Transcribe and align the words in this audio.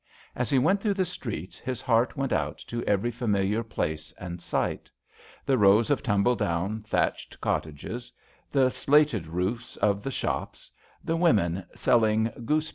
As 0.35 0.49
he 0.49 0.57
went 0.57 0.81
through 0.81 0.95
the 0.95 1.05
streets 1.05 1.59
his 1.59 1.79
heart 1.79 2.17
went 2.17 2.33
out 2.33 2.57
to 2.65 2.83
every 2.85 3.11
familiar 3.11 3.61
place 3.63 4.11
and 4.13 4.41
sight: 4.41 4.89
the 5.45 5.59
rows 5.59 5.91
of 5.91 6.01
tumble 6.01 6.35
down 6.35 6.81
thatched 6.81 7.39
cottages; 7.39 8.11
the 8.51 8.71
slated 8.71 9.27
roofs 9.27 9.77
of 9.77 10.01
the 10.01 10.09
shops; 10.09 10.71
the 11.05 11.15
women 11.15 11.67
selling 11.75 12.31
goose 12.33 12.35
JOHN 12.47 12.61
SHERMAN. 12.61 12.69